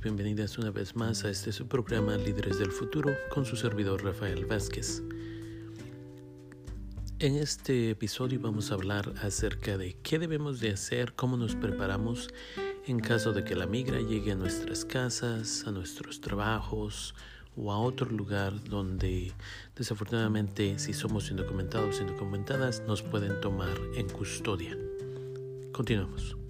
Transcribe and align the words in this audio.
bienvenidas 0.00 0.58
una 0.58 0.70
vez 0.70 0.96
más 0.96 1.24
a 1.24 1.30
este 1.30 1.52
su 1.52 1.68
programa 1.68 2.16
Líderes 2.16 2.58
del 2.58 2.70
Futuro 2.70 3.10
con 3.30 3.44
su 3.44 3.56
servidor 3.56 4.02
Rafael 4.02 4.44
Vázquez. 4.46 5.02
En 7.18 7.36
este 7.36 7.90
episodio 7.90 8.40
vamos 8.40 8.70
a 8.70 8.74
hablar 8.74 9.12
acerca 9.22 9.76
de 9.76 9.96
qué 10.02 10.18
debemos 10.18 10.60
de 10.60 10.70
hacer, 10.70 11.14
cómo 11.14 11.36
nos 11.36 11.54
preparamos 11.54 12.28
en 12.86 12.98
caso 12.98 13.32
de 13.32 13.44
que 13.44 13.54
la 13.54 13.66
migra 13.66 14.00
llegue 14.00 14.32
a 14.32 14.36
nuestras 14.36 14.84
casas, 14.84 15.64
a 15.66 15.70
nuestros 15.70 16.20
trabajos 16.20 17.14
o 17.56 17.70
a 17.70 17.78
otro 17.78 18.10
lugar 18.10 18.64
donde 18.64 19.32
desafortunadamente 19.76 20.78
si 20.78 20.92
somos 20.92 21.30
indocumentados 21.30 21.98
o 21.98 22.02
indocumentadas 22.02 22.82
nos 22.86 23.02
pueden 23.02 23.40
tomar 23.40 23.76
en 23.96 24.08
custodia. 24.08 24.76
Continuamos. 25.72 26.43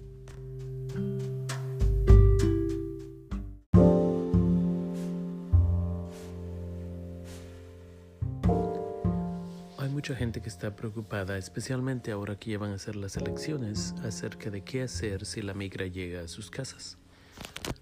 Gente 10.15 10.41
que 10.41 10.49
está 10.49 10.75
preocupada, 10.75 11.37
especialmente 11.37 12.11
ahora 12.11 12.37
que 12.37 12.51
ya 12.51 12.57
van 12.57 12.71
a 12.71 12.77
ser 12.77 12.95
las 12.95 13.17
elecciones, 13.17 13.93
acerca 14.03 14.49
de 14.49 14.63
qué 14.63 14.83
hacer 14.83 15.25
si 15.25 15.41
la 15.41 15.53
migra 15.53 15.87
llega 15.87 16.21
a 16.21 16.27
sus 16.27 16.49
casas. 16.49 16.97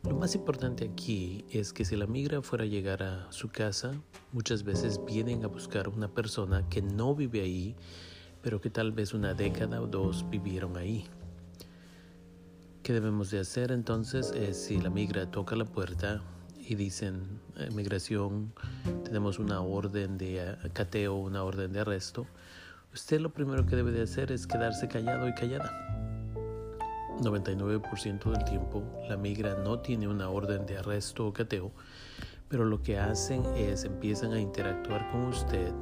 Lo 0.04 0.16
más 0.16 0.36
importante 0.36 0.86
aquí 0.86 1.46
es 1.52 1.74
que 1.74 1.86
si 1.86 1.96
la 1.96 2.08
migra 2.08 2.42
fuera 2.42 2.64
a 2.64 2.68
llegar 2.68 3.04
a 3.04 3.32
su 3.32 3.50
casa, 3.50 3.94
muchas 4.32 4.64
veces 4.64 5.00
vienen 5.06 5.44
a 5.44 5.48
buscar 5.48 5.88
una 5.90 6.08
persona 6.08 6.68
que 6.70 6.82
no 6.82 7.16
vive 7.16 7.42
ahí, 7.42 7.76
pero 8.42 8.60
que 8.60 8.70
tal 8.70 8.92
vez 8.92 9.14
una 9.14 9.34
década 9.34 9.82
o 9.82 9.88
dos 9.88 10.30
vivieron 10.30 10.78
ahí. 10.78 11.06
¿Qué 12.82 12.92
debemos 12.92 13.32
de 13.32 13.40
hacer 13.40 13.72
entonces? 13.72 14.32
Es 14.32 14.66
si 14.66 14.80
la 14.80 14.90
migra 14.90 15.32
toca 15.32 15.56
la 15.56 15.66
puerta, 15.66 16.22
y 16.68 16.76
dicen 16.76 17.40
migración, 17.74 18.54
tenemos 19.04 19.40
una 19.40 19.62
orden 19.62 20.18
de 20.18 20.38
eh, 20.40 20.56
cateo, 20.74 21.16
una 21.16 21.44
orden 21.44 21.74
de 21.74 21.82
arresto, 21.82 22.26
usted 22.94 23.20
lo 23.20 23.32
primero 23.32 23.66
que 23.66 23.76
debe 23.76 23.92
de 23.92 24.04
hacer 24.04 24.32
es 24.32 24.48
quedarse 24.48 24.88
callado 24.88 25.28
y 25.28 25.34
callada. 25.34 25.72
99% 27.20 28.32
del 28.32 28.44
tiempo 28.46 28.84
la 29.08 29.18
migra 29.18 29.56
no 29.64 29.80
tiene 29.80 30.08
una 30.08 30.30
orden 30.30 30.66
de 30.66 30.78
arresto 30.78 31.28
o 31.28 31.34
cateo, 31.34 31.72
pero 32.50 32.66
lo 32.66 32.82
que 32.82 32.98
hacen 32.98 33.44
es 33.56 33.84
empiezan 33.84 34.34
a 34.34 34.40
interactuar 34.40 35.10
con 35.12 35.26
usted 35.26 35.74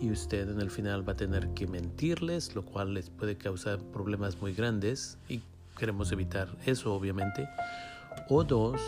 y 0.00 0.10
usted 0.10 0.50
en 0.50 0.60
el 0.60 0.70
final 0.70 1.08
va 1.08 1.14
a 1.14 1.16
tener 1.16 1.48
que 1.54 1.66
mentirles, 1.66 2.54
lo 2.54 2.64
cual 2.64 2.94
les 2.94 3.10
puede 3.10 3.36
causar 3.36 3.78
problemas 3.78 4.40
muy 4.40 4.52
grandes 4.52 5.18
y 5.28 5.40
queremos 5.78 6.12
evitar 6.12 6.48
eso 6.66 6.94
obviamente. 6.94 7.48
O 8.28 8.44
dos, 8.44 8.80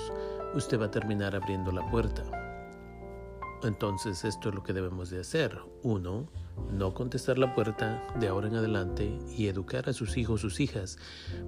usted 0.55 0.81
va 0.81 0.87
a 0.87 0.91
terminar 0.91 1.35
abriendo 1.35 1.73
la 1.73 1.89
puerta. 1.91 2.25
Entonces 3.63 4.25
esto 4.25 4.51
es 4.51 4.55
lo 4.55 4.63
que 4.63 4.73
debemos 4.73 5.11
de 5.11 5.21
hacer. 5.21 5.59
Uno, 5.83 6.29
no 6.71 6.95
contestar 6.95 7.39
la 7.39 7.55
puerta 7.55 8.07
de 8.21 8.29
ahora 8.29 8.49
en 8.49 8.55
adelante 8.55 9.19
y 9.37 9.49
educar 9.49 9.89
a 9.89 9.93
sus 9.93 10.17
hijos 10.17 10.41
sus 10.41 10.61
hijas 10.61 10.99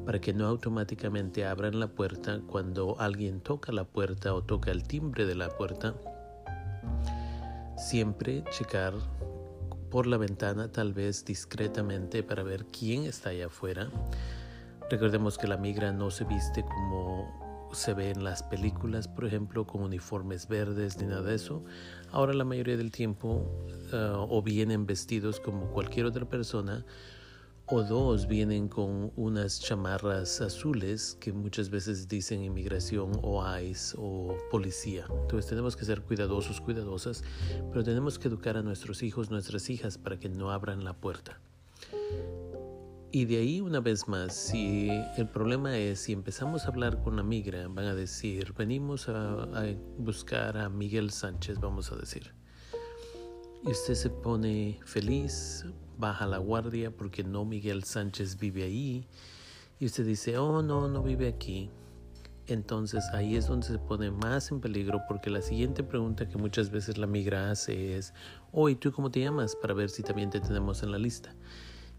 para 0.04 0.20
que 0.20 0.32
no 0.32 0.46
automáticamente 0.46 1.46
abran 1.46 1.78
la 1.78 1.88
puerta 1.88 2.40
cuando 2.46 2.98
alguien 2.98 3.40
toca 3.40 3.70
la 3.72 3.84
puerta 3.84 4.34
o 4.34 4.42
toca 4.42 4.70
el 4.70 4.82
timbre 4.82 5.26
de 5.26 5.36
la 5.36 5.50
puerta. 5.50 5.94
Siempre 7.76 8.44
checar 8.50 8.94
por 9.90 10.06
la 10.06 10.16
ventana 10.16 10.70
tal 10.70 10.92
vez 10.92 11.24
discretamente 11.24 12.22
para 12.22 12.42
ver 12.42 12.66
quién 12.66 13.04
está 13.04 13.30
allá 13.30 13.46
afuera. 13.46 13.88
Recordemos 14.90 15.38
que 15.38 15.46
la 15.46 15.56
migra 15.56 15.92
no 15.92 16.10
se 16.10 16.24
viste 16.24 16.64
como 16.64 17.49
se 17.72 17.94
ve 17.94 18.10
en 18.10 18.24
las 18.24 18.42
películas, 18.42 19.08
por 19.08 19.24
ejemplo, 19.24 19.66
con 19.66 19.82
uniformes 19.82 20.48
verdes 20.48 20.98
ni 20.98 21.06
nada 21.06 21.22
de 21.22 21.34
eso. 21.34 21.64
Ahora 22.10 22.32
la 22.34 22.44
mayoría 22.44 22.76
del 22.76 22.90
tiempo 22.90 23.44
ah, 23.92 24.26
o 24.28 24.42
vienen 24.42 24.86
vestidos 24.86 25.40
como 25.40 25.70
cualquier 25.70 26.06
otra 26.06 26.28
persona 26.28 26.84
o 27.72 27.84
dos 27.84 28.26
vienen 28.26 28.68
con 28.68 29.12
unas 29.14 29.60
chamarras 29.60 30.40
azules 30.40 31.16
que 31.20 31.32
muchas 31.32 31.70
veces 31.70 32.08
dicen 32.08 32.42
inmigración 32.42 33.12
o 33.22 33.44
ICE 33.58 33.94
o 33.96 34.36
policía. 34.50 35.06
Entonces 35.08 35.48
tenemos 35.48 35.76
que 35.76 35.84
ser 35.84 36.02
cuidadosos, 36.02 36.60
cuidadosas, 36.60 37.22
pero 37.70 37.84
tenemos 37.84 38.18
que 38.18 38.26
educar 38.26 38.56
a 38.56 38.62
nuestros 38.62 39.04
hijos, 39.04 39.30
nuestras 39.30 39.70
hijas 39.70 39.98
para 39.98 40.18
que 40.18 40.28
no 40.28 40.50
abran 40.50 40.82
la 40.82 40.94
puerta. 40.94 41.40
Y 43.12 43.24
de 43.24 43.38
ahí 43.38 43.60
una 43.60 43.80
vez 43.80 44.06
más, 44.06 44.32
si 44.32 44.88
el 45.16 45.26
problema 45.26 45.76
es, 45.76 45.98
si 45.98 46.12
empezamos 46.12 46.64
a 46.64 46.68
hablar 46.68 47.02
con 47.02 47.16
la 47.16 47.24
migra, 47.24 47.66
van 47.66 47.86
a 47.86 47.94
decir, 47.96 48.54
venimos 48.56 49.08
a, 49.08 49.48
buscar 49.98 50.56
a 50.56 50.68
Miguel 50.68 51.10
Sánchez, 51.10 51.58
vamos 51.58 51.90
a 51.90 51.96
decir. 51.96 52.32
Y 53.64 53.70
usted 53.72 53.94
se 53.94 54.10
pone 54.10 54.78
feliz, 54.84 55.66
baja 55.98 56.24
la 56.24 56.38
guardia 56.38 56.92
porque 56.96 57.24
no 57.24 57.44
Miguel 57.44 57.82
Sánchez 57.82 58.38
vive 58.38 58.62
ahí. 58.62 59.08
Y 59.80 59.86
usted 59.86 60.06
dice, 60.06 60.38
oh 60.38 60.62
no, 60.62 60.86
no 60.86 61.02
vive 61.02 61.26
aquí. 61.26 61.68
Entonces 62.46 63.04
ahí 63.12 63.34
es 63.34 63.48
donde 63.48 63.66
se 63.66 63.78
pone 63.80 64.12
más 64.12 64.52
en 64.52 64.60
peligro 64.60 65.00
porque 65.08 65.30
la 65.30 65.42
siguiente 65.42 65.82
pregunta 65.82 66.28
que 66.28 66.38
muchas 66.38 66.70
veces 66.70 66.96
la 66.96 67.08
migra 67.08 67.50
hace 67.50 67.96
es, 67.96 68.14
oh, 68.52 68.68
¿y 68.68 68.76
tú 68.76 68.92
cómo 68.92 69.10
te 69.10 69.18
llamas? 69.18 69.56
Para 69.56 69.74
ver 69.74 69.90
si 69.90 70.04
también 70.04 70.30
te 70.30 70.38
tenemos 70.38 70.84
en 70.84 70.92
la 70.92 70.98
lista 70.98 71.34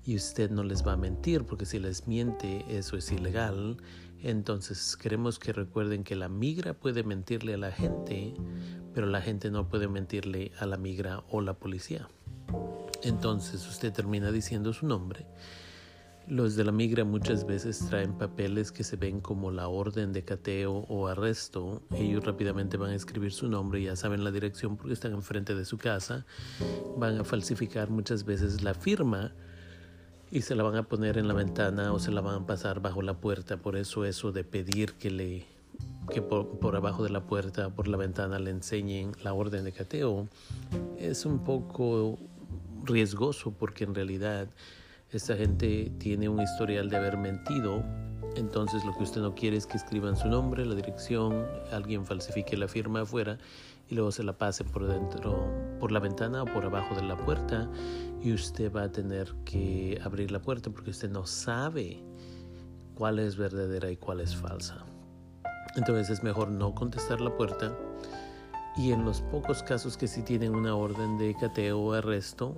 y 0.05 0.15
usted 0.15 0.49
no 0.49 0.63
les 0.63 0.85
va 0.85 0.93
a 0.93 0.97
mentir 0.97 1.43
porque 1.43 1.65
si 1.65 1.79
les 1.79 2.07
miente 2.07 2.65
eso 2.69 2.97
es 2.97 3.11
ilegal. 3.11 3.77
Entonces 4.23 4.97
queremos 4.97 5.39
que 5.39 5.53
recuerden 5.53 6.03
que 6.03 6.15
la 6.15 6.29
migra 6.29 6.73
puede 6.73 7.03
mentirle 7.03 7.55
a 7.55 7.57
la 7.57 7.71
gente, 7.71 8.35
pero 8.93 9.07
la 9.07 9.21
gente 9.21 9.49
no 9.49 9.67
puede 9.67 9.87
mentirle 9.87 10.51
a 10.59 10.65
la 10.65 10.77
migra 10.77 11.23
o 11.29 11.41
la 11.41 11.53
policía. 11.53 12.07
Entonces 13.03 13.67
usted 13.67 13.91
termina 13.91 14.31
diciendo 14.31 14.73
su 14.73 14.85
nombre. 14.85 15.25
Los 16.27 16.55
de 16.55 16.63
la 16.63 16.71
migra 16.71 17.03
muchas 17.03 17.47
veces 17.47 17.79
traen 17.89 18.13
papeles 18.13 18.71
que 18.71 18.83
se 18.83 18.95
ven 18.95 19.21
como 19.21 19.49
la 19.49 19.67
orden 19.67 20.13
de 20.13 20.23
cateo 20.23 20.85
o 20.87 21.07
arresto. 21.07 21.81
Ellos 21.95 22.23
rápidamente 22.23 22.77
van 22.77 22.91
a 22.91 22.95
escribir 22.95 23.31
su 23.31 23.49
nombre, 23.49 23.81
ya 23.81 23.95
saben 23.95 24.23
la 24.23 24.31
dirección 24.31 24.77
porque 24.77 24.93
están 24.93 25.13
enfrente 25.13 25.55
de 25.55 25.65
su 25.65 25.79
casa. 25.79 26.25
Van 26.95 27.19
a 27.19 27.23
falsificar 27.23 27.89
muchas 27.89 28.23
veces 28.23 28.61
la 28.61 28.75
firma 28.75 29.33
y 30.31 30.41
se 30.41 30.55
la 30.55 30.63
van 30.63 30.77
a 30.77 30.83
poner 30.83 31.17
en 31.17 31.27
la 31.27 31.33
ventana 31.33 31.91
o 31.91 31.99
se 31.99 32.09
la 32.09 32.21
van 32.21 32.43
a 32.43 32.45
pasar 32.45 32.81
bajo 32.81 33.01
la 33.01 33.15
puerta. 33.15 33.57
Por 33.57 33.75
eso 33.75 34.05
eso 34.05 34.31
de 34.31 34.45
pedir 34.45 34.93
que 34.93 35.11
le 35.11 35.45
que 36.09 36.21
por, 36.21 36.75
abajo 36.75 37.03
de 37.03 37.09
la 37.09 37.21
puerta, 37.21 37.69
por 37.69 37.87
la 37.87 37.97
ventana 37.97 38.39
le 38.39 38.49
enseñen 38.49 39.11
la 39.23 39.33
orden 39.33 39.63
de 39.63 39.71
cateo 39.71 40.27
es 40.97 41.25
un 41.25 41.43
poco 41.43 42.17
riesgoso 42.83 43.51
porque 43.51 43.83
en 43.83 43.93
realidad 43.93 44.47
esta 45.11 45.35
gente 45.35 45.91
tiene 45.99 46.29
un 46.29 46.41
historial 46.41 46.89
de 46.89 46.97
haber 46.97 47.17
mentido. 47.17 47.83
Entonces 48.35 48.85
lo 48.85 48.95
que 48.95 49.03
usted 49.03 49.21
no 49.21 49.35
quiere 49.35 49.57
es 49.57 49.65
que 49.65 49.77
escriban 49.77 50.15
su 50.15 50.29
nombre, 50.29 50.65
la 50.65 50.75
dirección, 50.75 51.45
alguien 51.71 52.05
falsifique 52.05 52.55
la 52.55 52.67
firma 52.67 53.01
afuera 53.01 53.37
y 53.89 53.95
luego 53.95 54.11
se 54.11 54.23
la 54.23 54.33
pase 54.33 54.63
por 54.63 54.87
dentro, 54.87 55.45
por 55.79 55.91
la 55.91 55.99
ventana 55.99 56.43
o 56.43 56.45
por 56.45 56.63
abajo 56.63 56.95
de 56.95 57.03
la 57.03 57.17
puerta 57.17 57.69
y 58.23 58.33
usted 58.33 58.71
va 58.71 58.83
a 58.83 58.91
tener 58.91 59.33
que 59.45 59.99
abrir 60.03 60.31
la 60.31 60.41
puerta 60.41 60.69
porque 60.69 60.91
usted 60.91 61.09
no 61.09 61.25
sabe 61.25 62.03
cuál 62.95 63.19
es 63.19 63.35
verdadera 63.35 63.89
y 63.89 63.97
cuál 63.97 64.21
es 64.21 64.35
falsa. 64.35 64.85
Entonces 65.75 66.09
es 66.09 66.23
mejor 66.23 66.49
no 66.49 66.75
contestar 66.75 67.21
la 67.21 67.35
puerta 67.35 67.75
y 68.77 68.91
en 68.91 69.05
los 69.05 69.21
pocos 69.21 69.63
casos 69.63 69.97
que 69.97 70.07
sí 70.07 70.21
tienen 70.21 70.55
una 70.55 70.75
orden 70.75 71.17
de 71.17 71.35
cateo 71.39 71.79
o 71.79 71.93
arresto, 71.93 72.55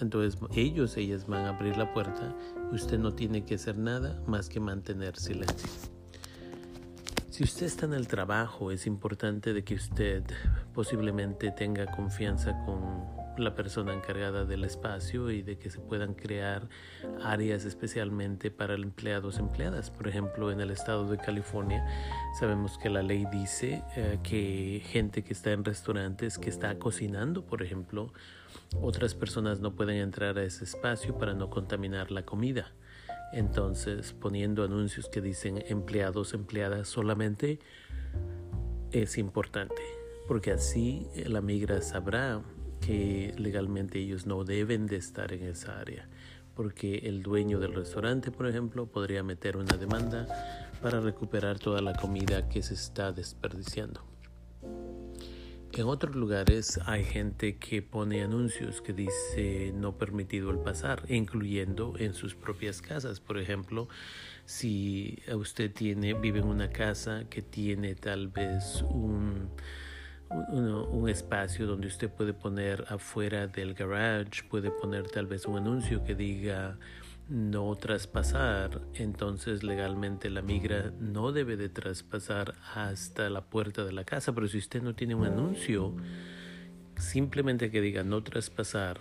entonces 0.00 0.40
ellos, 0.54 0.96
ellas 0.96 1.26
van 1.26 1.46
a 1.46 1.50
abrir 1.50 1.76
la 1.76 1.92
puerta 1.92 2.34
usted 2.72 2.98
no 2.98 3.12
tiene 3.12 3.44
que 3.44 3.56
hacer 3.56 3.76
nada 3.76 4.20
más 4.26 4.48
que 4.48 4.60
mantener 4.60 5.16
silencio. 5.16 5.68
Si 7.30 7.44
usted 7.44 7.66
está 7.66 7.86
en 7.86 7.94
el 7.94 8.08
trabajo, 8.08 8.70
es 8.70 8.86
importante 8.86 9.52
de 9.52 9.64
que 9.64 9.74
usted 9.74 10.22
posiblemente 10.74 11.50
tenga 11.50 11.86
confianza 11.86 12.52
con 12.64 13.21
la 13.38 13.54
persona 13.54 13.94
encargada 13.94 14.44
del 14.44 14.64
espacio 14.64 15.30
y 15.30 15.42
de 15.42 15.58
que 15.58 15.70
se 15.70 15.78
puedan 15.78 16.14
crear 16.14 16.68
áreas 17.22 17.64
especialmente 17.64 18.50
para 18.50 18.74
empleados 18.74 19.38
empleadas. 19.38 19.90
Por 19.90 20.08
ejemplo, 20.08 20.50
en 20.50 20.60
el 20.60 20.70
estado 20.70 21.08
de 21.08 21.18
California 21.18 21.84
sabemos 22.38 22.78
que 22.78 22.90
la 22.90 23.02
ley 23.02 23.26
dice 23.30 23.82
eh, 23.96 24.18
que 24.22 24.82
gente 24.84 25.22
que 25.22 25.32
está 25.32 25.52
en 25.52 25.64
restaurantes, 25.64 26.38
que 26.38 26.50
está 26.50 26.78
cocinando, 26.78 27.44
por 27.44 27.62
ejemplo, 27.62 28.12
otras 28.80 29.14
personas 29.14 29.60
no 29.60 29.74
pueden 29.74 29.96
entrar 29.96 30.38
a 30.38 30.44
ese 30.44 30.64
espacio 30.64 31.18
para 31.18 31.34
no 31.34 31.50
contaminar 31.50 32.10
la 32.10 32.24
comida. 32.24 32.72
Entonces, 33.32 34.12
poniendo 34.12 34.62
anuncios 34.62 35.08
que 35.08 35.22
dicen 35.22 35.64
empleados, 35.68 36.34
empleadas 36.34 36.88
solamente, 36.88 37.58
es 38.90 39.16
importante, 39.16 39.82
porque 40.28 40.52
así 40.52 41.08
la 41.26 41.40
migra 41.40 41.80
sabrá 41.80 42.42
que 42.86 43.34
legalmente 43.38 43.98
ellos 43.98 44.26
no 44.26 44.44
deben 44.44 44.86
de 44.86 44.96
estar 44.96 45.32
en 45.32 45.44
esa 45.44 45.78
área. 45.80 46.08
porque 46.54 46.96
el 47.04 47.22
dueño 47.22 47.58
del 47.58 47.72
restaurante, 47.72 48.30
por 48.30 48.46
ejemplo, 48.46 48.84
podría 48.84 49.22
meter 49.22 49.56
una 49.56 49.78
demanda 49.78 50.28
para 50.82 51.00
recuperar 51.00 51.58
toda 51.58 51.80
la 51.80 51.94
comida 51.94 52.46
que 52.50 52.62
se 52.62 52.74
está 52.74 53.10
desperdiciando. 53.10 54.04
En 55.72 55.86
otros 55.86 56.14
lugares 56.14 56.78
hay 56.84 57.02
gente 57.02 57.56
que 57.56 57.80
pone 57.80 58.22
anuncios 58.22 58.82
que 58.82 58.92
dice 58.92 59.72
no 59.74 59.96
permitido 59.96 60.50
el 60.50 60.58
pasar, 60.58 61.04
incluyendo 61.08 61.94
en 61.96 62.12
sus 62.12 62.34
propias 62.34 62.82
casas. 62.82 63.20
Por 63.20 63.38
ejemplo, 63.38 63.88
si 64.44 65.22
usted 65.34 65.72
tiene, 65.72 66.12
vive 66.12 66.40
en 66.40 66.48
una 66.48 66.68
casa 66.68 67.24
que 67.30 67.40
tiene 67.40 67.94
tal 67.94 68.28
vez 68.28 68.84
un, 68.90 69.48
un, 70.32 71.08
espacio 71.08 71.66
donde 71.66 71.88
usted 71.88 72.10
puede 72.10 72.32
poner 72.32 72.84
afuera 72.88 73.46
del 73.46 73.74
garage, 73.74 74.42
puede 74.48 74.70
poner 74.70 75.08
tal 75.10 75.26
vez 75.26 75.46
un 75.46 75.58
anuncio 75.58 76.04
que 76.04 76.14
diga 76.14 76.78
no 77.28 77.74
traspasar, 77.76 78.82
entonces 78.94 79.62
legalmente 79.62 80.30
la 80.30 80.42
migra 80.42 80.92
no 81.00 81.32
debe 81.32 81.56
de 81.56 81.68
traspasar 81.68 82.54
hasta 82.74 83.30
la 83.30 83.42
puerta 83.42 83.84
de 83.84 83.92
la 83.92 84.04
casa, 84.04 84.32
pero 84.34 84.48
si 84.48 84.58
usted 84.58 84.82
no 84.82 84.94
tiene 84.94 85.14
un 85.14 85.26
anuncio, 85.26 85.94
simplemente 86.96 87.70
que 87.70 87.80
diga 87.80 88.02
no 88.02 88.22
traspasar, 88.22 89.00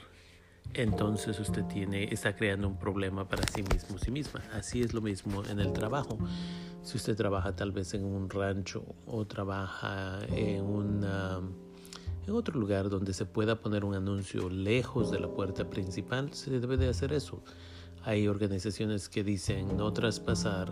entonces 0.74 1.40
usted 1.40 1.64
tiene, 1.66 2.06
está 2.06 2.36
creando 2.36 2.68
un 2.68 2.78
problema 2.78 3.28
para 3.28 3.44
sí 3.48 3.64
mismo, 3.64 3.98
sí 3.98 4.12
misma. 4.12 4.42
Así 4.54 4.82
es 4.82 4.94
lo 4.94 5.02
mismo 5.02 5.44
en 5.46 5.60
el 5.60 5.74
trabajo. 5.74 6.18
Si 6.84 6.98
usted 6.98 7.16
trabaja 7.16 7.56
tal 7.56 7.72
vez 7.72 7.94
en 7.94 8.04
un 8.04 8.30
rancho 8.30 8.84
o 9.06 9.26
trabaja 9.26 10.20
en 10.30 10.64
una 10.64 11.42
en 12.28 12.34
otro 12.34 12.60
lugar 12.60 12.90
donde 12.90 13.14
se 13.14 13.26
pueda 13.26 13.56
poner 13.60 13.84
un 13.84 13.96
anuncio 13.96 14.50
lejos 14.50 15.12
de 15.12 15.20
la 15.20 15.28
puerta 15.28 15.70
principal, 15.70 16.34
se 16.34 16.60
debe 16.60 16.78
de 16.78 16.88
hacer 16.88 17.14
eso. 17.14 17.44
Hay 18.04 18.28
organizaciones 18.28 19.10
que 19.10 19.24
dicen 19.24 19.76
no 19.76 19.92
traspasar 19.92 20.72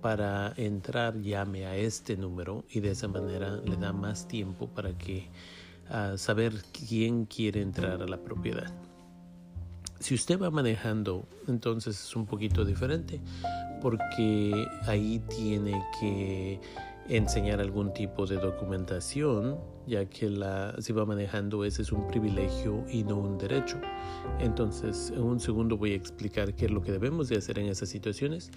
para 0.00 0.52
entrar 0.56 1.20
llame 1.20 1.66
a 1.66 1.76
este 1.76 2.16
número 2.16 2.64
y 2.70 2.80
de 2.80 2.92
esa 2.92 3.08
manera 3.08 3.56
le 3.56 3.76
da 3.76 3.92
más 3.92 4.28
tiempo 4.28 4.68
para 4.68 4.96
que 4.96 5.28
uh, 5.90 6.16
saber 6.16 6.54
quién 6.72 7.26
quiere 7.26 7.60
entrar 7.60 8.02
a 8.02 8.06
la 8.06 8.18
propiedad. 8.18 8.72
Si 9.98 10.14
usted 10.14 10.40
va 10.40 10.50
manejando, 10.50 11.26
entonces 11.48 12.00
es 12.00 12.16
un 12.16 12.24
poquito 12.24 12.64
diferente 12.64 13.20
porque 13.80 14.66
ahí 14.86 15.20
tiene 15.28 15.82
que 16.00 16.60
enseñar 17.08 17.60
algún 17.60 17.92
tipo 17.92 18.26
de 18.26 18.36
documentación, 18.36 19.58
ya 19.86 20.04
que 20.04 20.28
la, 20.28 20.74
si 20.80 20.92
va 20.92 21.06
manejando 21.06 21.64
ese 21.64 21.82
es 21.82 21.90
un 21.90 22.06
privilegio 22.06 22.84
y 22.90 23.02
no 23.02 23.16
un 23.16 23.38
derecho. 23.38 23.80
Entonces, 24.38 25.10
en 25.14 25.22
un 25.22 25.40
segundo 25.40 25.76
voy 25.76 25.92
a 25.92 25.96
explicar 25.96 26.54
qué 26.54 26.66
es 26.66 26.70
lo 26.70 26.82
que 26.82 26.92
debemos 26.92 27.28
de 27.28 27.36
hacer 27.36 27.58
en 27.58 27.66
esas 27.66 27.88
situaciones 27.88 28.50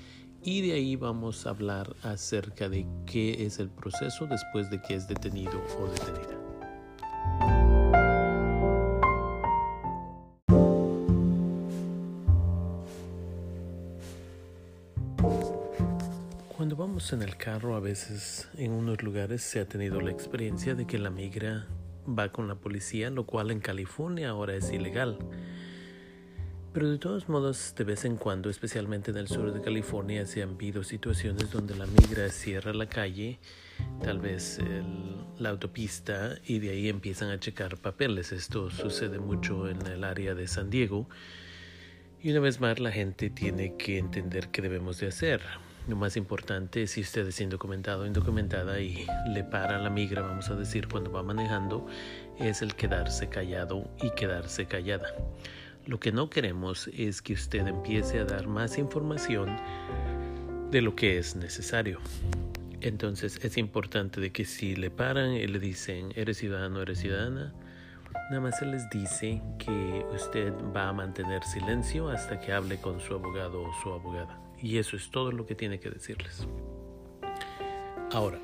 y 0.44 0.68
de 0.68 0.74
ahí 0.74 0.96
vamos 0.96 1.46
a 1.46 1.52
hablar 1.52 1.96
acerca 2.04 2.68
de 2.68 2.86
qué 3.06 3.46
es 3.46 3.60
el 3.60 3.70
proceso 3.70 4.28
después 4.28 4.70
de 4.70 4.82
que 4.82 4.96
es 4.96 5.08
detenido 5.08 5.62
o 5.80 5.88
detenida. 5.88 6.41
En 17.12 17.24
el 17.24 17.36
carro, 17.36 17.76
a 17.76 17.80
veces 17.80 18.48
en 18.56 18.72
unos 18.72 19.02
lugares 19.02 19.42
se 19.42 19.60
ha 19.60 19.66
tenido 19.68 20.00
la 20.02 20.12
experiencia 20.12 20.76
de 20.76 20.86
que 20.86 21.00
la 21.00 21.10
migra 21.10 21.68
va 22.08 22.32
con 22.32 22.48
la 22.48 22.56
policía, 22.56 23.10
lo 23.10 23.26
cual 23.26 23.50
en 23.50 23.60
California 23.60 24.30
ahora 24.30 24.56
es 24.56 24.72
ilegal. 24.72 25.18
Pero 26.74 26.90
de 26.90 27.00
todos 27.00 27.28
modos, 27.28 27.74
de 27.76 27.84
vez 27.84 28.06
en 28.06 28.18
cuando, 28.18 28.50
especialmente 28.50 29.12
en 29.12 29.18
el 29.18 29.28
sur 29.28 29.52
de 29.52 29.62
California, 29.62 30.26
se 30.26 30.44
han 30.44 30.52
habido 30.52 30.84
situaciones 30.84 31.52
donde 31.52 31.76
la 31.76 31.88
migra 31.88 32.30
cierra 32.30 32.72
la 32.72 32.86
calle, 32.86 33.40
tal 34.04 34.20
vez 34.20 34.60
la 35.40 35.50
autopista, 35.50 36.36
y 36.46 36.60
de 36.60 36.70
ahí 36.70 36.88
empiezan 36.88 37.32
a 37.32 37.40
checar 37.40 37.78
papeles. 37.78 38.32
Esto 38.32 38.70
sucede 38.70 39.20
mucho 39.20 39.68
en 39.68 39.86
el 39.88 40.04
área 40.04 40.36
de 40.36 40.48
San 40.48 40.70
Diego. 40.70 41.10
Y 42.22 42.30
una 42.30 42.42
vez 42.42 42.62
más, 42.62 42.80
la 42.80 42.92
gente 42.92 43.32
tiene 43.32 43.76
que 43.76 43.98
entender 43.98 44.50
qué 44.50 44.62
debemos 44.62 45.00
de 45.00 45.08
hacer. 45.08 45.42
Lo 45.88 45.96
más 45.96 46.16
importante, 46.16 46.86
si 46.86 47.02
usted 47.02 47.28
es 47.28 47.42
indocumentado 47.42 48.04
o 48.04 48.06
indocumentada 48.06 48.80
y 48.80 49.08
le 49.28 49.44
para 49.44 49.80
la 49.80 49.90
migra, 49.90 50.22
vamos 50.22 50.50
a 50.50 50.56
decir, 50.56 50.88
cuando 50.88 51.12
va 51.12 51.24
manejando, 51.24 51.88
es 52.40 52.62
el 52.62 52.76
quedarse 52.76 53.30
callado 53.30 53.90
y 54.02 54.12
quedarse 54.12 54.68
callada. 54.68 55.08
Lo 55.88 56.00
que 56.00 56.12
no 56.12 56.30
queremos 56.30 56.88
es 56.96 57.24
que 57.24 57.34
usted 57.34 57.66
empiece 57.66 58.20
a 58.20 58.26
dar 58.26 58.48
más 58.48 58.78
información 58.78 59.58
de 60.70 60.82
lo 60.82 60.96
que 60.96 61.18
es 61.18 61.36
necesario. 61.36 62.00
Entonces 62.82 63.44
es 63.44 63.58
importante 63.58 64.22
de 64.22 64.32
que 64.32 64.46
si 64.46 64.76
le 64.76 64.92
paran 64.92 65.34
y 65.34 65.48
le 65.48 65.60
dicen, 65.60 66.14
eres 66.16 66.38
ciudadano, 66.38 66.82
eres 66.82 67.00
ciudadana, 67.00 67.54
nada 68.30 68.42
más 68.42 68.60
se 68.60 68.68
les 68.68 68.88
dice 68.92 69.42
que 69.58 70.06
usted 70.14 70.54
va 70.76 70.90
a 70.90 70.94
mantener 70.94 71.44
silencio 71.44 72.10
hasta 72.10 72.40
que 72.40 72.54
hable 72.54 72.78
con 72.78 73.00
su 73.00 73.16
abogado 73.16 73.64
o 73.64 73.74
su 73.82 73.92
abogada. 73.92 74.51
Y 74.62 74.78
eso 74.78 74.96
es 74.96 75.10
todo 75.10 75.32
lo 75.32 75.46
que 75.46 75.56
tiene 75.56 75.80
que 75.80 75.90
decirles. 75.90 76.48
Ahora, 78.12 78.40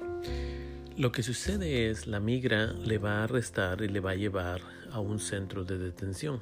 lo 0.97 1.11
que 1.11 1.21
sucede 1.21 1.89
es 1.89 2.07
la 2.07 2.19
migra 2.19 2.73
le 2.73 2.97
va 2.97 3.19
a 3.19 3.23
arrestar 3.25 3.81
y 3.81 3.87
le 3.87 3.99
va 3.99 4.11
a 4.11 4.15
llevar 4.15 4.61
a 4.91 4.99
un 4.99 5.19
centro 5.19 5.63
de 5.63 5.77
detención. 5.77 6.41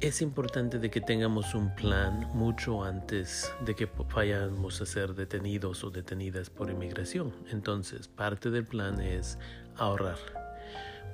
Es 0.00 0.22
importante 0.22 0.78
de 0.78 0.90
que 0.90 1.00
tengamos 1.00 1.54
un 1.54 1.74
plan 1.74 2.28
mucho 2.34 2.84
antes 2.84 3.52
de 3.64 3.74
que 3.74 3.88
vayamos 4.14 4.80
a 4.80 4.86
ser 4.86 5.14
detenidos 5.14 5.82
o 5.82 5.90
detenidas 5.90 6.50
por 6.50 6.70
inmigración. 6.70 7.32
Entonces, 7.50 8.08
parte 8.08 8.50
del 8.50 8.64
plan 8.64 9.00
es 9.00 9.38
ahorrar. 9.76 10.18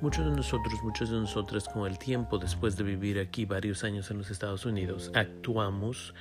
Muchos 0.01 0.27
de 0.27 0.33
nosotros, 0.33 0.75
muchos 0.83 1.11
de 1.11 1.17
nosotras 1.17 1.69
con 1.69 1.87
el 1.87 1.99
tiempo, 1.99 2.39
después 2.39 2.77
de 2.77 2.85
vivir 2.85 3.19
aquí 3.19 3.47
varios 3.47 3.85
años 3.85 4.11
en 4.11 4.19
los 4.19 4.31
Estados 4.31 4.67
Unidos, 4.67 5.11
actuamos 5.15 6.13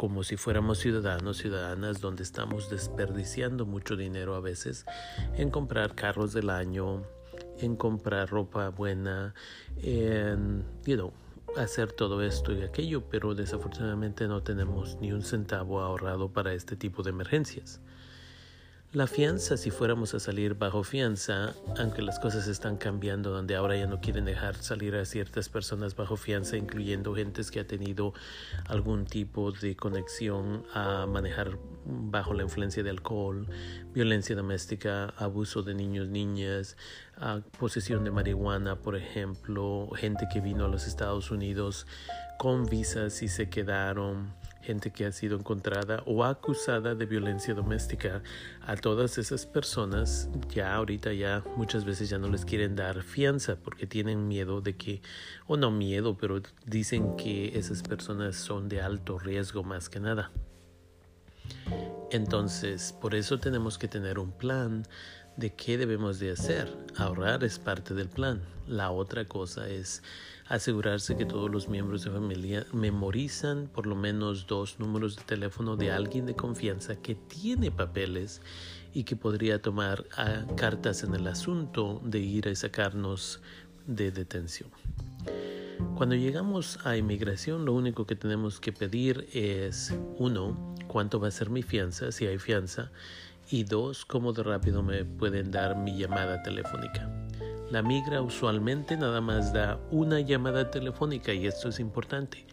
como 0.00 0.24
si 0.24 0.38
fuéramos 0.38 0.78
ciudadanos, 0.78 1.36
ciudadanas, 1.36 2.00
donde 2.00 2.22
estamos 2.22 2.70
desperdiciando 2.70 3.66
mucho 3.66 3.96
dinero 3.96 4.34
a 4.34 4.40
veces 4.40 4.86
en 5.36 5.50
comprar 5.50 5.94
carros 5.94 6.32
del 6.32 6.48
año, 6.48 7.02
en 7.58 7.76
comprar 7.76 8.30
ropa 8.30 8.70
buena, 8.70 9.34
en, 9.76 10.64
you 10.86 11.12
hacer 11.54 11.92
todo 11.92 12.22
esto 12.22 12.52
y 12.52 12.62
aquello, 12.62 13.10
pero 13.10 13.34
desafortunadamente 13.34 14.26
no 14.26 14.42
tenemos 14.42 14.96
ni 15.02 15.12
un 15.12 15.22
centavo 15.22 15.82
ahorrado 15.82 16.32
para 16.32 16.54
este 16.54 16.76
tipo 16.76 17.02
de 17.02 17.10
emergencias. 17.10 17.82
La 18.92 19.06
fianza, 19.06 19.56
si 19.56 19.70
fuéramos 19.70 20.14
a 20.14 20.18
salir 20.18 20.54
bajo 20.54 20.82
fianza, 20.82 21.54
aunque 21.78 22.02
las 22.02 22.18
cosas 22.18 22.48
están 22.48 22.76
cambiando, 22.76 23.30
donde 23.30 23.54
ahora 23.54 23.76
ya 23.76 23.86
no 23.86 24.00
quieren 24.00 24.24
dejar 24.24 24.56
salir 24.56 24.96
a 24.96 25.04
ciertas 25.04 25.48
personas 25.48 25.94
bajo 25.94 26.16
fianza, 26.16 26.56
incluyendo 26.56 27.14
gentes 27.14 27.52
que 27.52 27.60
ha 27.60 27.66
tenido 27.68 28.14
algún 28.66 29.04
tipo 29.04 29.52
de 29.52 29.76
conexión 29.76 30.64
a 30.74 31.06
manejar 31.06 31.56
bajo 31.84 32.34
la 32.34 32.42
influencia 32.42 32.82
de 32.82 32.90
alcohol, 32.90 33.46
violencia 33.94 34.34
doméstica, 34.34 35.14
abuso 35.16 35.62
de 35.62 35.74
niños, 35.74 36.08
niñas, 36.08 36.76
posesión 37.60 38.02
de 38.02 38.10
marihuana, 38.10 38.80
por 38.80 38.96
ejemplo, 38.96 39.88
gente 39.94 40.26
que 40.32 40.40
vino 40.40 40.64
a 40.64 40.68
los 40.68 40.88
Estados 40.88 41.30
Unidos 41.30 41.86
con 42.38 42.66
visas 42.66 43.22
y 43.22 43.28
se 43.28 43.48
quedaron 43.50 44.39
gente 44.70 44.92
que 44.92 45.04
ha 45.04 45.10
sido 45.10 45.36
encontrada 45.36 46.04
o 46.06 46.22
acusada 46.22 46.94
de 46.94 47.04
violencia 47.04 47.54
doméstica, 47.54 48.22
a 48.64 48.76
todas 48.76 49.18
esas 49.18 49.44
personas 49.44 50.28
ya 50.48 50.76
ahorita 50.76 51.12
ya 51.12 51.42
muchas 51.56 51.84
veces 51.84 52.08
ya 52.08 52.18
no 52.18 52.28
les 52.28 52.44
quieren 52.44 52.76
dar 52.76 53.02
fianza 53.02 53.56
porque 53.56 53.88
tienen 53.88 54.28
miedo 54.28 54.60
de 54.60 54.76
que, 54.76 55.02
o 55.48 55.56
no 55.56 55.72
miedo, 55.72 56.16
pero 56.16 56.40
dicen 56.66 57.16
que 57.16 57.58
esas 57.58 57.82
personas 57.82 58.36
son 58.36 58.68
de 58.68 58.80
alto 58.80 59.18
riesgo 59.18 59.64
más 59.64 59.88
que 59.88 59.98
nada. 59.98 60.30
Entonces, 62.12 62.94
por 63.00 63.16
eso 63.16 63.38
tenemos 63.38 63.76
que 63.76 63.88
tener 63.88 64.20
un 64.20 64.30
plan 64.30 64.86
de 65.36 65.52
qué 65.52 65.78
debemos 65.78 66.20
de 66.20 66.30
hacer. 66.30 66.72
Ahorrar 66.96 67.42
es 67.42 67.58
parte 67.58 67.92
del 67.94 68.08
plan. 68.08 68.40
La 68.68 68.92
otra 68.92 69.24
cosa 69.24 69.68
es 69.68 70.04
asegurarse 70.50 71.16
que 71.16 71.24
todos 71.24 71.48
los 71.48 71.68
miembros 71.68 72.02
de 72.02 72.10
familia 72.10 72.66
memorizan 72.72 73.68
por 73.72 73.86
lo 73.86 73.94
menos 73.94 74.48
dos 74.48 74.80
números 74.80 75.14
de 75.16 75.22
teléfono 75.22 75.76
de 75.76 75.92
alguien 75.92 76.26
de 76.26 76.34
confianza 76.34 76.96
que 76.96 77.14
tiene 77.14 77.70
papeles 77.70 78.42
y 78.92 79.04
que 79.04 79.14
podría 79.14 79.62
tomar 79.62 80.04
ah, 80.16 80.44
cartas 80.56 81.04
en 81.04 81.14
el 81.14 81.28
asunto 81.28 82.02
de 82.04 82.18
ir 82.18 82.48
a 82.48 82.54
sacarnos 82.56 83.40
de 83.86 84.10
detención. 84.10 84.70
Cuando 85.94 86.16
llegamos 86.16 86.84
a 86.84 86.96
inmigración, 86.96 87.64
lo 87.64 87.72
único 87.72 88.04
que 88.04 88.16
tenemos 88.16 88.58
que 88.58 88.72
pedir 88.72 89.28
es, 89.32 89.94
uno, 90.18 90.74
cuánto 90.88 91.20
va 91.20 91.28
a 91.28 91.30
ser 91.30 91.48
mi 91.48 91.62
fianza, 91.62 92.10
si 92.10 92.26
hay 92.26 92.38
fianza, 92.38 92.90
y 93.52 93.62
dos, 93.62 94.04
cómo 94.04 94.32
de 94.32 94.42
rápido 94.42 94.82
me 94.82 95.04
pueden 95.04 95.52
dar 95.52 95.76
mi 95.76 95.96
llamada 95.96 96.42
telefónica. 96.42 97.08
La 97.70 97.82
migra 97.82 98.20
usualmente 98.20 98.96
nada 98.96 99.20
más 99.20 99.52
da 99.52 99.78
una 99.92 100.18
llamada 100.18 100.72
telefónica 100.72 101.32
y 101.32 101.46
esto 101.46 101.68
es 101.68 101.78
importante. 101.78 102.44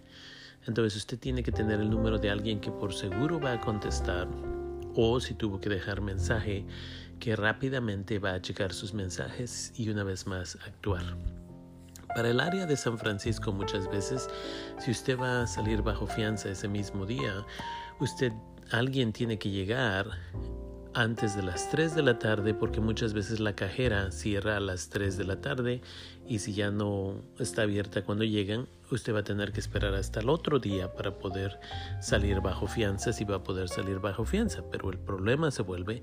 Entonces 0.67 0.95
usted 0.95 1.17
tiene 1.17 1.41
que 1.41 1.51
tener 1.51 1.79
el 1.79 1.89
número 1.89 2.19
de 2.19 2.29
alguien 2.29 2.59
que 2.59 2.69
por 2.69 2.93
seguro 2.93 3.39
va 3.39 3.53
a 3.53 3.59
contestar 3.59 4.27
o 4.95 5.19
si 5.19 5.33
tuvo 5.33 5.59
que 5.59 5.69
dejar 5.69 6.01
mensaje, 6.01 6.65
que 7.19 7.35
rápidamente 7.35 8.19
va 8.19 8.33
a 8.33 8.41
checar 8.41 8.73
sus 8.73 8.93
mensajes 8.93 9.73
y 9.75 9.89
una 9.89 10.03
vez 10.03 10.27
más 10.27 10.55
actuar. 10.67 11.03
Para 12.15 12.29
el 12.29 12.39
área 12.39 12.67
de 12.67 12.77
San 12.77 12.99
Francisco 12.99 13.51
muchas 13.51 13.89
veces, 13.89 14.29
si 14.77 14.91
usted 14.91 15.19
va 15.19 15.41
a 15.41 15.47
salir 15.47 15.81
bajo 15.81 16.05
fianza 16.05 16.49
ese 16.49 16.67
mismo 16.67 17.07
día, 17.07 17.43
usted, 17.99 18.31
alguien 18.71 19.13
tiene 19.13 19.39
que 19.39 19.49
llegar 19.49 20.05
antes 20.97 21.35
de 21.35 21.43
las 21.43 21.69
3 21.69 21.93
de 21.93 22.01
la 22.01 22.17
tarde 22.17 22.55
porque 22.55 22.81
muchas 22.81 23.13
veces 23.13 23.39
la 23.39 23.53
cajera 23.53 24.11
cierra 24.11 24.57
a 24.57 24.59
las 24.59 24.89
3 24.89 25.15
de 25.15 25.25
la 25.25 25.41
tarde 25.41 25.81
y 26.27 26.39
si 26.39 26.53
ya 26.53 26.71
no 26.71 27.21
está 27.37 27.61
abierta 27.61 28.03
cuando 28.03 28.23
llegan, 28.23 28.67
usted 28.89 29.13
va 29.13 29.19
a 29.19 29.23
tener 29.23 29.51
que 29.51 29.59
esperar 29.59 29.93
hasta 29.93 30.21
el 30.21 30.29
otro 30.29 30.57
día 30.57 30.91
para 30.91 31.19
poder 31.19 31.59
salir 32.01 32.41
bajo 32.41 32.65
fianza, 32.65 33.13
si 33.13 33.25
va 33.25 33.35
a 33.35 33.43
poder 33.43 33.69
salir 33.69 33.99
bajo 33.99 34.25
fianza. 34.25 34.63
Pero 34.71 34.89
el 34.89 34.97
problema 34.97 35.51
se 35.51 35.61
vuelve 35.61 36.01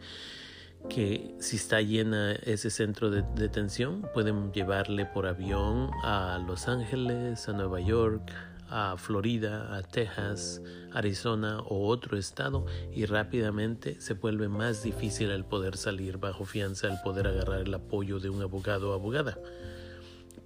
que 0.89 1.35
si 1.41 1.57
está 1.57 1.81
llena 1.81 2.35
ese 2.45 2.71
centro 2.71 3.11
de 3.11 3.25
detención, 3.35 4.09
pueden 4.15 4.53
llevarle 4.53 5.07
por 5.07 5.27
avión 5.27 5.91
a 6.05 6.39
Los 6.47 6.69
Ángeles, 6.69 7.49
a 7.49 7.53
Nueva 7.53 7.81
York, 7.81 8.31
a 8.77 8.97
Florida, 8.97 9.77
a 9.77 9.83
Texas, 9.83 10.61
Arizona 10.93 11.61
o 11.61 11.87
otro 11.87 12.19
estado 12.19 12.67
y 12.93 13.07
rápidamente 13.07 14.01
se 14.01 14.15
vuelve 14.15 14.49
más 14.49 14.83
difícil 14.83 15.31
el 15.31 15.45
poder 15.45 15.77
salir 15.77 16.19
bajo 16.19 16.45
fianza, 16.45 16.89
el 16.89 16.99
poder 17.05 17.29
agarrar 17.29 17.61
el 17.61 17.73
apoyo 17.73 18.19
de 18.19 18.31
un 18.31 18.43
abogado 18.43 18.91
o 18.91 18.95
abogada. 18.95 19.39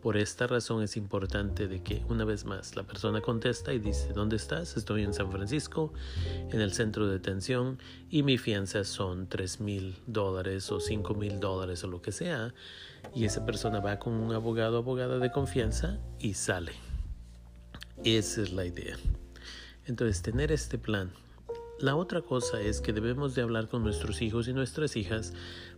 Por 0.03 0.19
esta 0.19 0.47
razón 0.47 0.83
es 0.83 0.99
importante 0.99 1.69
de 1.69 1.83
que 1.83 2.05
una 2.11 2.27
vez 2.27 2.45
más 2.45 2.77
la 2.77 2.83
persona 2.83 3.23
contesta 3.23 3.73
y 3.73 3.79
dice, 3.79 4.13
¿dónde 4.13 4.37
estás? 4.37 4.77
Estoy 4.77 5.05
en 5.05 5.15
San 5.15 5.33
Francisco, 5.33 5.95
en 6.53 6.61
el 6.61 6.75
centro 6.75 7.07
de 7.07 7.15
detención 7.15 7.79
y 8.11 8.23
mi 8.25 8.37
fianza 8.37 8.85
son 8.85 9.27
tres 9.27 9.59
mil 9.59 9.97
dólares 10.07 10.71
o 10.71 10.81
cinco 10.81 11.15
mil 11.15 11.41
dólares 11.41 11.83
o 11.83 11.89
lo 11.89 12.03
que 12.03 12.13
sea. 12.13 12.53
Y 13.15 13.25
esa 13.25 13.47
persona 13.47 13.81
va 13.81 13.99
con 13.99 14.13
un 14.13 14.35
abogado 14.35 14.77
o 14.77 14.79
abogada 14.81 15.19
de 15.19 15.33
confianza 15.33 15.99
y 16.19 16.35
sale. 16.35 16.88
Esa 18.05 18.43
es 18.43 18.53
la 18.53 18.65
idea. 18.65 18.97
Entonces, 19.87 20.23
tener 20.23 20.53
este 20.53 20.79
plan. 20.79 21.11
La 21.81 21.97
otra 21.97 22.23
cosa 22.23 22.61
es 22.61 22.81
que 22.81 22.93
debemos 22.93 23.35
de 23.35 23.43
hablar 23.43 23.69
con 23.69 23.83
nuestros 23.83 24.23
hijos 24.23 24.49
y 24.49 24.53
nuestras 24.53 24.97
hijas 24.97 25.33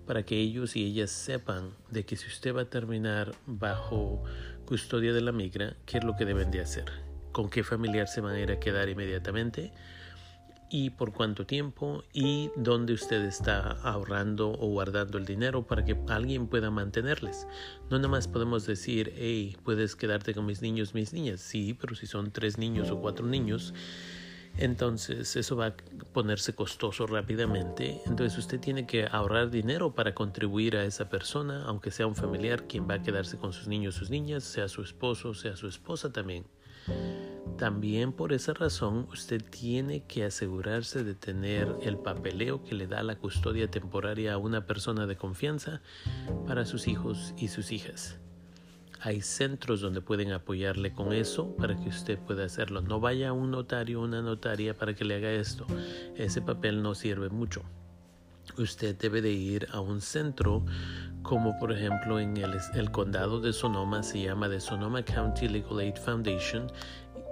para 0.07 0.25
que 0.25 0.39
ellos 0.39 0.77
y 0.77 0.85
ellas 0.85 1.11
sepan 1.11 1.71
de 1.91 2.05
que 2.05 2.17
si 2.17 2.27
usted 2.27 2.55
va 2.55 2.63
a 2.63 2.71
terminar 2.71 3.33
bajo 3.47 4.23
custodia 4.67 5.13
de 5.13 5.21
la 5.21 5.33
migra, 5.33 5.77
qué 5.87 5.99
es 5.99 6.05
lo 6.05 6.17
que 6.17 6.25
deben 6.25 6.51
de 6.51 6.61
hacer, 6.61 6.87
con 7.33 7.51
qué 7.51 7.63
familiar 7.63 8.09
se 8.09 8.21
van 8.21 8.37
a 8.37 8.53
a 8.53 8.61
quedar 8.61 8.89
inmediatamente 8.89 9.73
y 10.71 10.91
por 10.91 11.13
cuánto 11.13 11.45
tiempo 11.45 12.05
y 12.13 12.51
dónde 12.57 12.95
usted 12.95 13.25
está 13.25 13.73
ahorrando 13.83 14.53
o 14.53 14.69
guardando 14.69 15.19
el 15.19 15.27
dinero 15.27 15.67
para 15.67 15.85
que 15.85 15.97
alguien 16.09 16.47
pueda 16.47 16.71
mantenerles. 16.71 17.47
No 17.91 17.99
nada 17.99 18.09
más 18.09 18.29
podemos 18.29 18.67
decir, 18.67 19.13
hey, 19.17 19.57
puedes 19.65 19.97
quedarte 19.97 20.33
con 20.33 20.47
mis 20.47 20.63
niños, 20.63 20.95
mis 20.95 21.13
niñas. 21.13 21.41
Sí, 21.41 21.77
pero 21.79 21.95
si 21.97 22.07
son 22.07 22.31
tres 22.31 22.57
niños 22.57 22.91
o 22.91 23.01
cuatro 23.01 23.27
niños, 23.27 23.75
entonces 24.57 25.37
eso 25.37 25.57
va 25.57 25.67
a 25.67 25.75
ponerse 26.13 26.55
costoso 26.55 27.07
rápidamente. 27.07 28.01
Entonces 28.07 28.39
usted 28.39 28.61
tiene 28.61 28.87
que 28.87 29.07
ahorrar 29.11 29.51
dinero 29.51 29.95
para 29.95 30.15
contribuir 30.15 30.77
a 30.77 30.85
esa 30.85 31.09
persona, 31.09 31.65
aunque 31.65 31.91
sea 31.91 32.07
un 32.07 32.15
familiar 32.15 32.69
quien 32.69 32.89
va 32.89 32.95
a 32.95 33.03
quedarse 33.03 33.39
con 33.39 33.53
sus 33.53 33.67
niños, 33.67 33.97
sus 33.97 34.11
niñas, 34.11 34.45
sea 34.45 34.69
su 34.69 34.83
esposo, 34.83 35.35
sea 35.35 35.57
su 35.57 35.67
esposa 35.67 36.13
también. 36.13 36.45
También 37.57 38.13
por 38.13 38.33
esa 38.33 38.55
razón 38.55 39.07
usted 39.13 39.43
tiene 39.43 40.03
que 40.05 40.25
asegurarse 40.25 41.05
de 41.05 41.15
tener 41.15 41.77
el 41.83 41.99
papeleo 41.99 42.63
que 42.65 42.75
le 42.75 42.87
da 42.87 43.03
la 43.03 43.17
custodia 43.17 43.71
temporaria 43.71 44.35
a 44.35 44.39
una 44.39 44.67
persona 44.67 45.07
de 45.07 45.17
confianza 45.17 45.83
para 46.47 46.65
sus 46.65 46.89
hijos 46.89 47.35
y 47.37 47.49
sus 47.49 47.73
hijas. 47.73 48.19
Hay 49.03 49.23
centros 49.23 49.81
donde 49.81 50.03
pueden 50.03 50.33
apoyarle 50.33 50.93
con 50.93 51.13
eso 51.13 51.57
para 51.57 51.75
que 51.75 51.89
usted 51.89 52.19
pueda 52.19 52.45
hacerlo. 52.45 52.83
No 52.83 53.01
vaya 53.01 53.31
a 53.31 53.33
un 53.33 53.51
notario 53.51 54.01
o 54.01 54.05
una 54.05 54.21
notaria 54.21 54.77
para 54.77 54.95
que 54.95 55.07
le 55.07 55.17
haga 55.17 55.31
esto. 55.31 55.67
Ese 56.17 56.43
papel 56.43 56.83
no 56.83 56.95
sirve 56.95 57.31
mucho. 57.31 57.63
Usted 58.59 58.97
debe 58.97 59.23
de 59.23 59.33
ir 59.33 59.69
a 59.73 59.81
un 59.81 60.01
centro 60.01 60.65
como 61.23 61.59
por 61.59 61.73
ejemplo 61.73 62.19
en 62.19 62.37
el, 62.37 62.59
el 62.75 62.91
condado 62.91 63.41
de 63.41 63.53
Sonoma 63.53 64.03
se 64.03 64.23
llama 64.23 64.49
The 64.49 64.61
Sonoma 64.61 65.03
County 65.03 65.49
Legal 65.49 65.79
Aid 65.79 65.97
Foundation 65.97 66.71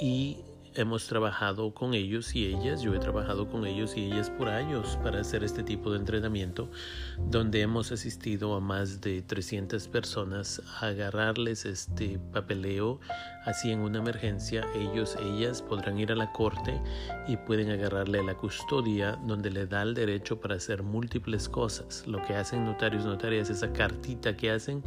y 0.00 0.38
hemos 0.78 1.08
trabajado 1.08 1.74
con 1.74 1.92
ellos 1.92 2.36
y 2.36 2.46
ellas, 2.46 2.82
yo 2.82 2.94
he 2.94 3.00
trabajado 3.00 3.48
con 3.48 3.66
ellos 3.66 3.96
y 3.96 4.04
ellas 4.04 4.30
por 4.30 4.48
años 4.48 4.96
para 5.02 5.20
hacer 5.20 5.42
este 5.42 5.64
tipo 5.64 5.90
de 5.90 5.98
entrenamiento, 5.98 6.70
donde 7.18 7.62
hemos 7.62 7.90
asistido 7.90 8.54
a 8.54 8.60
más 8.60 9.00
de 9.00 9.22
300 9.22 9.88
personas 9.88 10.62
a 10.80 10.86
agarrarles 10.86 11.64
este 11.64 12.20
papeleo, 12.32 13.00
así 13.44 13.72
en 13.72 13.80
una 13.80 13.98
emergencia, 13.98 14.64
ellos, 14.76 15.16
ellas 15.20 15.62
podrán 15.62 15.98
ir 15.98 16.12
a 16.12 16.16
la 16.16 16.30
corte 16.30 16.80
y 17.26 17.36
pueden 17.36 17.70
agarrarle 17.70 18.22
la 18.22 18.34
custodia, 18.34 19.18
donde 19.26 19.50
le 19.50 19.66
da 19.66 19.82
el 19.82 19.94
derecho 19.94 20.40
para 20.40 20.54
hacer 20.54 20.84
múltiples 20.84 21.48
cosas. 21.48 22.06
Lo 22.06 22.24
que 22.24 22.36
hacen 22.36 22.64
notarios, 22.64 23.04
notarias, 23.04 23.50
esa 23.50 23.72
cartita 23.72 24.36
que 24.36 24.52
hacen, 24.52 24.84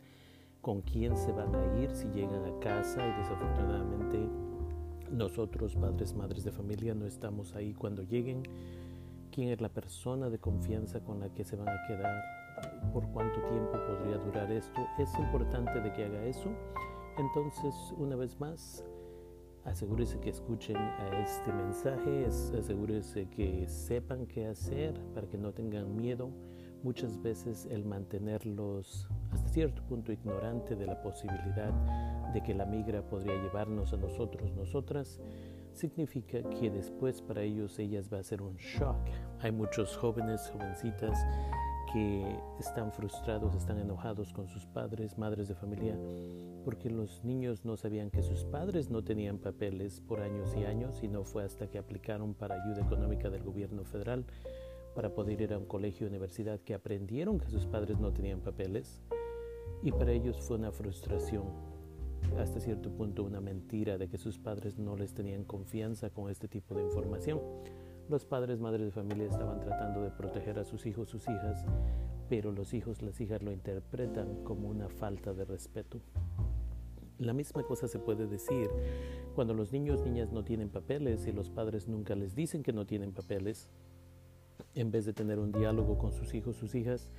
con 0.62 0.82
quién 0.82 1.16
se 1.18 1.32
van 1.32 1.54
a 1.56 1.80
ir 1.80 1.96
si 1.96 2.08
llegan 2.10 2.46
a 2.46 2.60
casa 2.60 3.06
y 3.06 3.22
desafortunadamente 3.22 4.30
nosotros, 5.12 5.76
padres, 5.76 6.14
madres 6.14 6.44
de 6.44 6.52
familia, 6.52 6.94
no 6.94 7.06
estamos 7.06 7.56
ahí 7.56 7.74
cuando 7.74 8.04
lleguen, 8.04 8.44
quién 9.32 9.50
es 9.50 9.62
la 9.62 9.70
persona 9.70 10.30
de 10.30 10.40
confianza 10.40 11.00
con 11.00 11.20
la 11.20 11.30
que 11.30 11.44
se 11.44 11.56
van 11.56 11.70
a 11.70 11.88
quedar, 11.88 12.24
por 12.94 13.08
cuánto 13.12 13.42
tiempo 13.42 13.72
podría 13.72 14.18
durar 14.18 14.52
esto. 14.52 14.82
Es 14.98 15.14
importante 15.18 15.80
de 15.80 15.94
que 15.94 16.06
haga 16.06 16.24
eso. 16.26 16.50
Entonces, 17.18 17.76
una 17.98 18.16
vez 18.16 18.40
más, 18.40 18.84
asegúrese 19.70 20.20
que 20.20 20.30
escuchen 20.30 20.78
a 20.78 21.22
este 21.22 21.54
mensaje, 21.54 22.26
asegúrese 22.26 23.30
que 23.30 23.68
sepan 23.68 24.26
qué 24.26 24.48
hacer 24.48 24.94
para 25.14 25.28
que 25.28 25.38
no 25.38 25.54
tengan 25.54 25.96
miedo. 25.96 26.32
Muchas 26.84 27.22
veces 27.22 27.68
el 27.70 27.86
mantenerlos 27.86 29.08
hasta 29.32 29.50
cierto 29.50 29.84
punto 29.84 30.12
ignorante 30.12 30.76
de 30.76 30.86
la 30.86 31.02
posibilidad 31.02 31.74
de 32.34 32.42
que 32.42 32.54
la 32.54 32.66
migra 32.66 33.02
podría 33.02 33.36
llevarnos 33.36 33.94
a 33.94 33.98
nosotros, 33.98 34.54
nosotras, 34.54 35.20
significa 35.74 36.42
que 36.42 36.70
después 36.70 37.22
para 37.22 37.42
ellos 37.42 37.78
ellas 37.80 38.10
va 38.12 38.20
a 38.20 38.24
ser 38.24 38.42
un 38.42 38.56
shock. 38.56 38.98
Hay 39.42 39.52
muchos 39.52 39.96
jóvenes, 39.98 40.50
jovencitas 40.52 41.26
que 41.94 42.40
están 42.60 42.92
frustrados, 42.92 43.56
están 43.56 43.78
enojados 43.80 44.34
con 44.34 44.48
sus 44.48 44.66
padres, 44.66 45.18
madres 45.18 45.48
de 45.48 45.56
familia, 45.56 45.98
porque 46.64 46.90
los 46.90 47.24
niños 47.24 47.66
no 47.66 47.78
sabían 47.78 48.12
que 48.12 48.22
sus 48.22 48.44
padres 48.44 48.90
no 48.90 49.04
tenían 49.04 49.38
papeles 49.38 50.02
por 50.02 50.22
años 50.22 50.56
y 50.56 50.66
años 50.66 51.02
y 51.04 51.08
no 51.08 51.24
fue 51.24 51.44
hasta 51.44 51.70
que 51.70 51.78
aplicaron 51.78 52.34
para 52.34 52.62
ayuda 52.62 52.86
económica 52.86 53.30
del 53.30 53.44
gobierno 53.44 53.84
federal 53.84 54.26
para 54.96 55.14
poder 55.14 55.42
ir 55.42 55.54
a 55.54 55.58
un 55.58 55.66
colegio 55.66 56.08
o 56.08 56.10
universidad 56.10 56.60
que 56.60 56.74
aprendieron 56.74 57.40
que 57.40 57.50
sus 57.50 57.66
padres 57.66 58.00
no 58.00 58.12
tenían 58.12 58.42
papeles 58.42 59.02
y 59.82 59.92
para 59.92 60.12
ellos 60.12 60.42
fue 60.42 60.58
una 60.58 60.72
frustración, 60.72 61.46
hasta 62.38 62.60
cierto 62.60 62.92
punto 62.92 63.24
una 63.24 63.40
mentira 63.40 63.98
de 63.98 64.10
que 64.10 64.18
sus 64.18 64.38
padres 64.38 64.78
no 64.78 64.96
les 64.98 65.14
tenían 65.14 65.46
confianza 65.46 66.10
con 66.10 66.30
este 66.30 66.48
tipo 66.48 66.76
de 66.76 66.84
información. 66.84 67.40
Los 68.10 68.26
padres, 68.26 68.60
madres 68.60 68.88
de 68.88 68.92
familia 68.92 69.28
estaban 69.28 69.60
tratando 69.60 70.02
de 70.02 70.10
proteger 70.10 70.60
a 70.60 70.66
sus 70.66 70.86
hijos, 70.86 71.10
sus 71.10 71.24
hijas, 71.30 71.64
pero 72.28 72.52
los 72.52 72.74
hijos, 72.74 73.02
las 73.02 73.22
hijas 73.22 73.42
lo 73.42 73.52
interpretan 73.52 74.44
como 74.44 74.68
una 74.68 74.90
falta 74.90 75.34
de 75.34 75.46
respeto. 75.46 76.02
La 77.20 77.34
misma 77.34 77.64
cosa 77.64 77.90
se 77.90 78.00
puede 78.00 78.28
decir 78.28 78.70
cuando 79.36 79.54
los 79.54 79.74
niños, 79.74 80.02
niñas 80.06 80.32
no 80.32 80.46
tienen 80.46 80.70
papeles 80.70 81.28
y 81.28 81.34
los 81.34 81.50
padres 81.50 81.88
nunca 81.90 82.16
les 82.16 82.34
dicen 82.34 82.64
que 82.64 82.72
no 82.72 82.86
tienen 82.86 83.12
papeles. 83.12 83.70
En 84.74 84.90
vez 84.90 85.06
de 85.06 85.12
tener 85.12 85.38
un 85.38 85.52
diálogo 85.52 85.98
con 85.98 86.14
sus 86.14 86.34
hijos, 86.34 86.56
sus 86.56 86.76
hijas, 86.76 87.12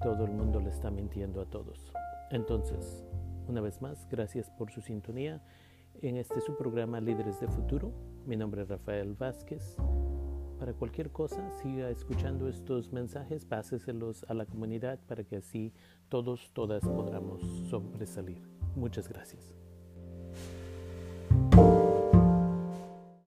todo 0.00 0.24
el 0.24 0.30
mundo 0.30 0.60
le 0.60 0.70
está 0.70 0.92
mintiendo 0.92 1.40
a 1.40 1.46
todos. 1.46 1.92
Entonces, 2.30 3.04
una 3.48 3.60
vez 3.60 3.82
más, 3.82 4.06
gracias 4.08 4.48
por 4.50 4.70
su 4.70 4.80
sintonía 4.80 5.42
en 6.00 6.16
este 6.16 6.40
su 6.40 6.56
programa 6.56 7.00
Líderes 7.00 7.40
de 7.40 7.48
Futuro. 7.48 7.92
Mi 8.24 8.36
nombre 8.36 8.62
es 8.62 8.68
Rafael 8.68 9.14
Vázquez. 9.14 9.76
Para 10.60 10.72
cualquier 10.72 11.10
cosa, 11.10 11.50
siga 11.60 11.90
escuchando 11.90 12.48
estos 12.48 12.92
mensajes, 12.92 13.44
páseselos 13.44 14.24
a 14.28 14.34
la 14.34 14.46
comunidad 14.46 15.00
para 15.08 15.24
que 15.24 15.36
así 15.36 15.72
todos, 16.08 16.52
todas 16.52 16.82
podamos 16.82 17.42
sobresalir. 17.68 18.51
Muchas 18.74 19.08
gracias. 19.08 19.61